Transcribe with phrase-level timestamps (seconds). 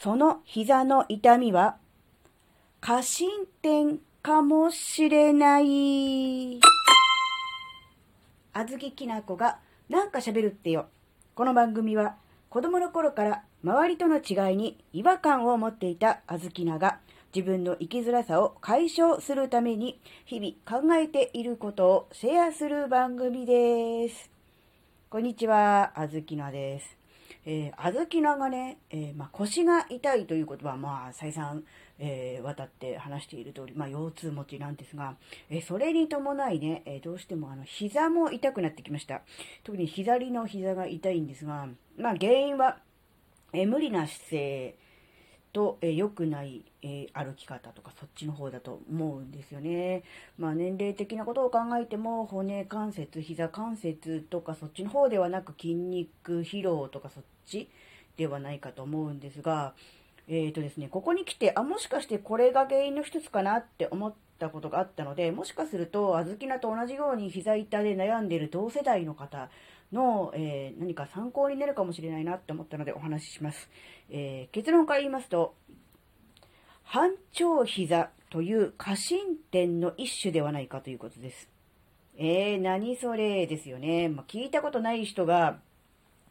[0.00, 1.76] その膝の痛みは、
[2.80, 3.28] 過進
[3.62, 6.60] 展かもしれない。
[8.52, 9.58] あずききなこが
[9.88, 10.86] なんか喋るってよ。
[11.34, 12.14] この番組は
[12.48, 17.00] 子供の頃から周りとの違いに違和感を持っていたあずきなが
[17.34, 24.30] 自分の生きづらさを解消するために日々考えていることをシェアする番組です。
[25.10, 26.97] こんにちは、あずきなです。
[27.50, 31.64] えー、小豆菜がね、えー、まあ、腰が痛いということは、まあ、再三、
[31.98, 35.16] えー、渡って話している通り、まあ、腰痛持ちなんですが、
[35.48, 39.22] えそれに伴いね、えどうしてもあの、膝も痛くなってきました。
[39.64, 42.80] 特に左の膝が痛いんですが、まあ、原因は、
[43.54, 44.74] え無理な姿勢
[45.52, 50.02] と、え良くない、え歩き方とか、そっちの方だと思うんですよね。
[50.38, 57.68] まあ、年齢的なことを考えても、骨関節、膝関節とか、そっちの方ではなく、筋肉疲労とか、そっち
[58.16, 59.74] ではないかと思うんですが、
[60.28, 69.48] え、ー、とですね、ここに来て、あ、もしかしてこれが原因の一つかなって思ったことがあったので、もしかすると、あずきなと同じように膝痛で悩んでいる同世代の方
[69.92, 73.68] の、えー、何か参考になるかもしれないなって思ったのでお話しします。
[74.10, 75.54] えー、結論から言いますと、
[76.84, 81.48] 半長膝という過伸点の一種ではないかということです。
[82.16, 84.08] えー、何それですよね。
[84.08, 85.60] まあ、聞いたことない人が、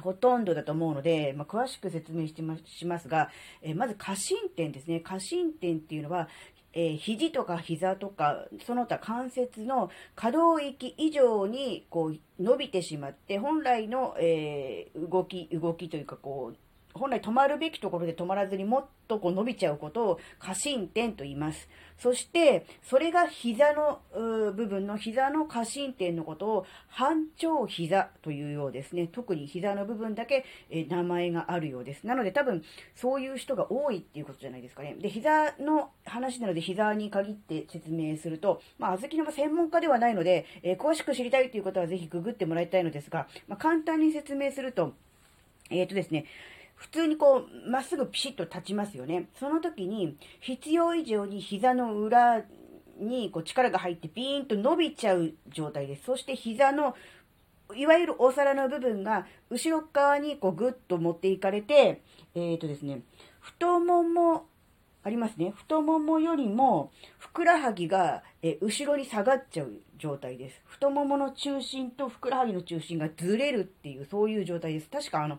[0.00, 3.30] ほとんどだと思うので、まあ、詳しく説明してましますが、
[3.60, 5.00] えー、まず過伸点ですね。
[5.00, 6.28] 過伸点っていうのは、
[6.74, 16.56] えー、肘とか膝とか、その他関節の可動域以上にこう伸びてしまって、本来の、えー、動き、動きというかこう、
[16.94, 21.68] 本来止まるべきところで止まらずにもっとこう伸びちゃうことを過伸点と言います。
[21.98, 29.06] そして、それが膝の部分の膝の過伸点のことを半長膝というようですね。
[29.06, 32.06] 特に膝の部分だけ、え名前があるようです。
[32.06, 32.64] なので多分
[32.96, 34.96] そういう人が多いっていうことじゃないですかね。
[34.98, 44.92] で、膝の話なので膝に限って説明すると、まあ、あずきの専門家ではないので、えー、詳しく知りたいということはぜひググってもらいたいのですが、まあ、簡単に説明すると、
[45.70, 46.24] えっ、ー、とですね、
[46.82, 49.28] 普通にこう、まっすぐピシッと立ちますよね。
[49.38, 52.42] その時に、必要以上に膝の裏
[52.98, 56.04] にこう力が入ってピーンと伸びちゃう状態です。
[56.04, 56.96] そして膝の、
[57.76, 62.02] いわゆるお皿の部分が後ろ側にこうグッと持っていかれて、
[62.34, 63.02] えっ、ー、とですね、
[63.38, 64.46] 太もも、
[65.04, 65.52] ありますね。
[65.56, 70.60] 太ももよりも、ふくらはぎが、え後ろに下がっちゃう状態です。
[70.64, 74.88] 太ももの中心とふくらはぎの中心がずれるっていう、そういう状態です。
[74.88, 75.38] 確かあの、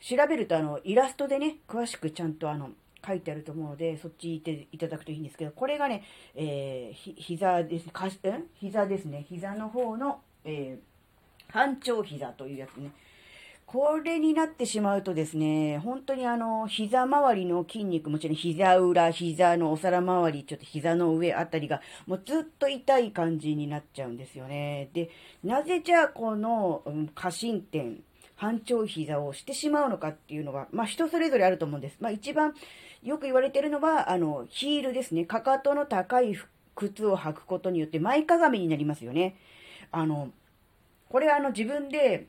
[0.00, 2.70] 調べるとあの、イラストでね、詳しくちゃんとあの、
[3.06, 6.04] 書いてあると思うので、そっち行っていただくといいんですけど、これがね、
[6.34, 9.26] えー、ひ、膝です、かし、ん膝ですね。
[9.28, 12.92] 膝の方の、えー、半長膝というやつね。
[13.68, 24.88] これになってしまうとですね、本当にあの、膝周りの筋肉、もちろん膝裏、膝のお皿周り、ちょっと膝の上あたりが、もうずっと痛い感じになっちゃうんですよね。
[24.94, 25.10] で、
[25.44, 28.02] なぜじゃあこの、うん、過伸点、
[28.38, 31.96] 半長膝をしてしまうのかっていうのは、まあ人それぞれあると思うんです。
[32.00, 32.54] まあ一番
[33.02, 35.24] よく言われてるのは、あの、ヒールですね。
[35.24, 36.38] かかとの高い
[36.76, 39.36] 靴を履くことによって前かがみになりますよね。
[39.90, 40.30] あの、
[41.08, 42.28] これあの自分で、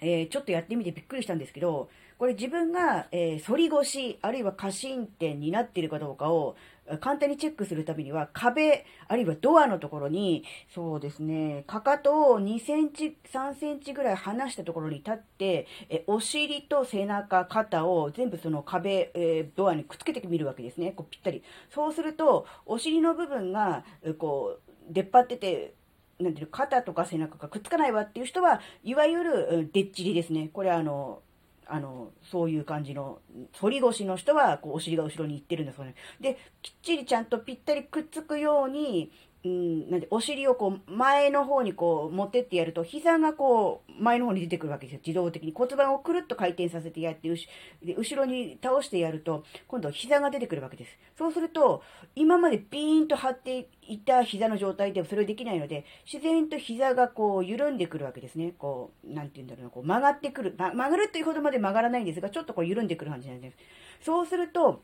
[0.00, 1.88] えー、ちょっとやってみてびっくりしたんですけど、
[2.18, 6.54] これ自分が、えー、反り腰、あるいは過伸点になっているかどうかを、
[6.96, 10.44] 簡単にチェックするためには、壁、あるいはドアのところに、
[10.74, 20.92] そうですね、かかとを2センチ、3センチぐらい離したところに立って、えお尻と背中、肩を全部その壁、えドアにくっつけてみるわけですね。
[20.92, 21.42] こうぴったり。
[21.70, 23.84] そうすると、お尻の部分が、
[24.18, 25.74] こう、出っ張ってて、
[26.18, 30.50] なんていう肩とか背中がくっつかないわっていう人は、いわゆる、でっちりですね。
[30.52, 31.22] これあの、
[31.68, 33.20] あの、そういう感じの、
[33.52, 35.94] 反り腰の人は、こう、お尻が後ろに行ってるんですよね。
[36.20, 39.12] で、きっちりちゃんとぴったりくっつくように、
[39.44, 45.00] うん、なんで、お尻をこう、前の方にこう、持ってってやると、膝がこう、前の方に出てくるわけですよ。
[45.06, 45.52] 自動的に。
[45.52, 50.98] 骨盤をくるっと回転させてやって、後ろに倒してやると、今度は膝が出てくるわけです。
[51.16, 51.84] そうすると、
[52.16, 58.54] 今までビーンと張っていた膝の状態でそれできないので、自然と膝がこう、緩んでくるわけですね。
[58.58, 60.54] こう、なんて言うんだろうな、こう、曲がってくる。
[60.58, 63.56] ま、曲がるっていうほどまで曲がらないんですが、ちょっとこう、緩んでくる感じなんです。
[64.02, 64.82] そうすると、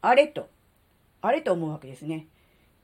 [0.00, 0.48] あれと、
[1.20, 2.26] あれと思うわけですね。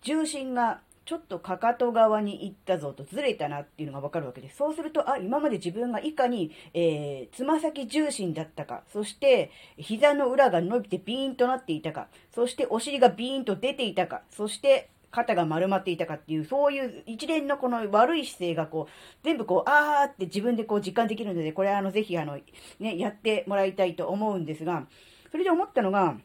[0.07, 4.57] 重心がちょっとかかと側に行ったぞとずれたなっていうのがわかるわけです。
[4.57, 18.93] そうすると、あ、今まで自分がいかに、えー、つま先重心だったか、そして膝の裏が伸びてビーンとなっていたか、そしてお尻がビーンと出ていたか、そして肩が丸まっていたかっていう、そういう一連のこの悪い姿勢がこう、
[19.25, 22.39] 全部こう、あーって自分でこう実感できるので、これはあの、ぜひあの、
[22.81, 24.87] ね、やってもらいたいと思うんですが、
[25.31, 26.17] それで思ったのが、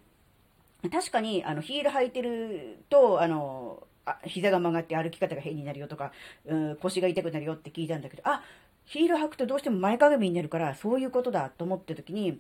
[0.90, 6.12] 確かに、あの、ヒール履いてると、あの、あ膝が曲がって歩き方が変になるよとか、
[6.46, 8.42] う、腰が痛くなるよって聞いたんだけど、あ、
[8.86, 12.40] ヒール履くとどうしても前かがみになるから、そういうことだと思った時に、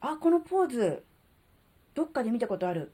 [0.00, 1.04] あ、このポーズ、
[1.94, 2.92] どっかで見たことある。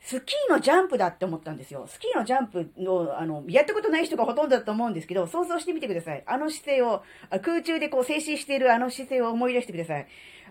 [0.00, 1.86] スキーのジャンプだって思ったんですよ。
[1.88, 6.22] スキーのジャンプの、あの、やったことない人がほとんどだと思うんですけど、想像してみてください。
[6.26, 7.02] あの姿勢を、
[7.42, 10.06] 空中でこう静止しているあの姿勢を思い出してください。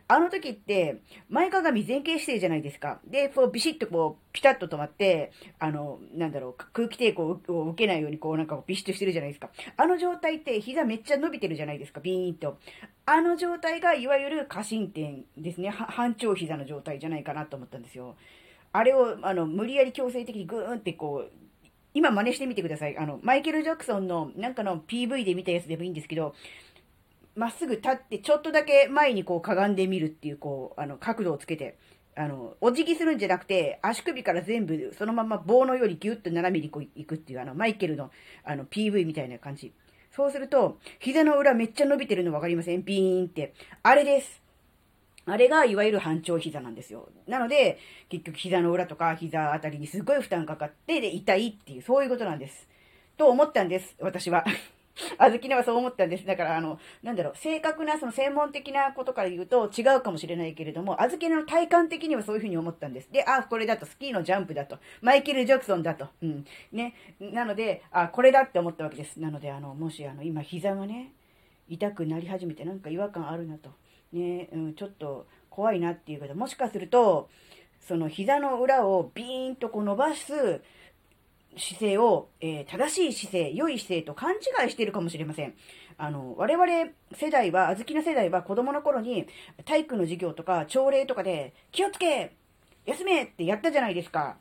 [0.07, 2.99] あの時って、前かがみ前傾姿勢じゃないですか。
[3.07, 9.49] で、こう、ビシッとこう、ピタッと止まって、あの、なんだろう、空気抵抗を受けないように、こう、なんかビシッとしてるじゃないですか。
[9.77, 12.57] あの状態って、膝めっちゃ伸びてるじゃないですか、ビーンと。
[13.05, 15.69] あの状態が、いわゆる過伸点ですね。
[15.69, 18.15] 半長膝の状態じゃないかなと思ったんですよ。
[18.73, 21.31] あれを、あの、無理やり強制的にグーンってこう、
[21.93, 22.97] 今真似してみてください。
[22.97, 26.33] あの、マイケル・ジャクソンのなんかの PV で見たやつでもいいんですけど、
[27.35, 31.77] まっすぐ立って、ちょっとだけ前にこうかがんでみるっていう、こう、あの、角度をつけて、
[32.15, 38.11] あの、お辞儀するんじゃなくて、足首から全部、そのまま棒のようにギュッと斜めにこう行くっていう、あの、マイケルの、
[38.43, 39.73] あの、PV みたいな感じ。
[40.11, 42.83] そうすると、膝の裏めっちゃ伸びてるの分かりません？
[42.83, 43.53] ビーンって。
[43.81, 44.43] あれです。
[45.25, 47.09] あれがいわゆる半長膝なんですよ。
[47.27, 52.67] なので、結局膝の裏とか膝あたりにすごい負担かかって、で、痛いっていう、そういうことなんです。
[53.17, 54.45] と思ったんです、私は。
[55.17, 56.25] あずきねはそう思ったんです。
[56.25, 63.11] だから、あの、なんだろう、正確な、その専門的なことから言うと違うかもしれないけれども、あずきねの体感的にはそういうふうに思ったんです。
[63.11, 66.45] で、あ、これだと、スキーのジャンプだと、マイケル・ジャクソンだと、うん。
[66.71, 66.93] ね。
[67.19, 69.19] なので、あ、これだって思ったわけです。
[69.19, 71.11] なので、あの、もし、あの、今、膝がね、
[71.67, 73.71] 痛くなり始めて、なんか違和感あるなと。
[74.11, 77.29] ね、うん、ちょっと怖いなっていう方、もしかすると、
[77.79, 80.61] その膝の裏をビーンとこう伸ばす
[81.57, 85.53] 姿勢を、えー、正しい姿勢、良い姿勢と勘違いしているかもしれません。
[85.97, 86.67] あの、我々
[87.15, 89.27] 世代は、あずきな世代は子供の頃に
[89.65, 92.35] 体育の授業とか朝礼とかで気をつけ
[92.85, 94.37] 休めってやったじゃないですか。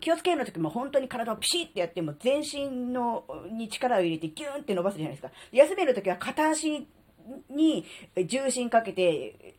[0.00, 5.30] 気をつけの時も本当に体をピシッてやっても全身のに力を入れてギューンって伸ばすじゃないですか。
[5.52, 6.86] 休める時は片足
[7.48, 7.84] に
[8.26, 9.54] 重心かけて、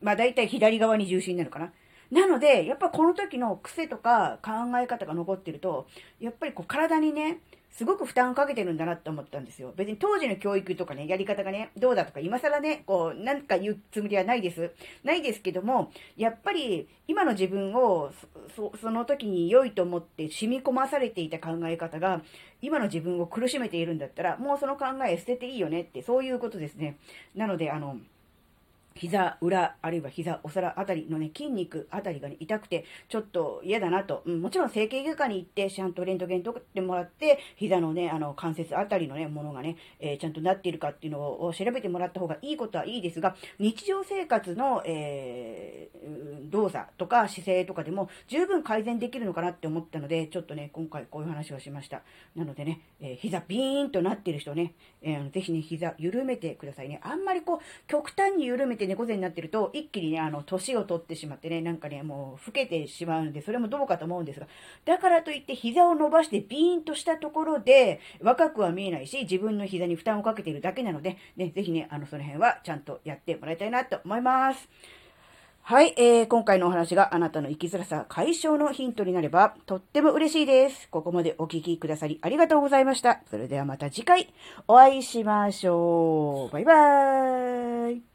[0.00, 1.72] まあ大体左側に重心になるかな。
[2.12, 5.86] なので、やっぱこの時の癖とか考え方が残ってると、
[6.20, 7.38] やっぱりこう体にね、
[7.70, 9.72] すごく負担をかけてるんだなって思ったんですよ。
[9.76, 14.72] 別に当時の教育とかね、やり方がね、どうだとか、今更ね、こう、なんか言うつもりはないです。
[15.04, 18.12] ないですけども、やっぱり、今の自分を
[18.54, 22.20] そ、その時に良いと思って染み込まされていた考え方が、
[22.60, 26.98] 今の自分を苦しめているんだったら、もうその考え捨てていいよねって、そういうことですね。
[27.34, 27.96] なので、あの、
[28.94, 34.22] 膝裏、あるいは膝、お皿あたりのね、筋肉あたりがね、痛くて、ちょっと嫌だなと。
[34.26, 52.02] うん、もちろん整形外科に行って、ちゃんとレントゲン取ってもらって、膝のね、あの、関節あたりのね、ものがね、えー、ちゃんとなっているかっていうのを調べてもらった方がいいことはいいですが、日常生活の、えー、動作とか姿勢とかでも十分改善できるのかなって思ったので、ちょっとね、今回こういう話をしました。
[52.36, 57.00] なのでね、えー、膝ビーンとなっている人ね、えー、ぜひね、膝緩めてくださいね。
[57.02, 64.46] あんまりこう、極端に緩めて猫背になってると、一気にね、あの、年を取ってしまってね、なんかね、もう、老けてしまうので、それもどうかと思うんですが、
[64.84, 74.68] だからといって膝を伸ばしてビーンとしたところで、若くは見えないし、自分の膝に負担をかけているだけなので、ね、ぜひね、あの、その辺はちゃんとやってもらいたいなと思います。
[75.64, 80.88] はい、えー、今回のお話があなたの生きづらさ解消のヒントになればとっても嬉しいです。
[80.90, 83.22] ここまでお聞きくださりありがとうございました。
[83.30, 84.34] それではまた次回
[84.66, 86.52] お会いしましょう。
[86.52, 88.11] バイバーイ。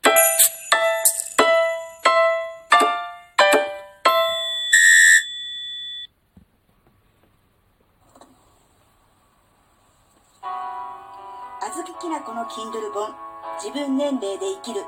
[11.87, 13.15] あずききなこの Kindle 本
[13.63, 14.81] 自分年齢で生きる。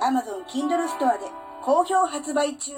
[0.00, 1.26] Amazon Kindle ストアで
[1.60, 2.72] 好評発売中。